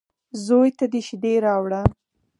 [0.45, 1.81] _زوی ته دې شېدې راوړه.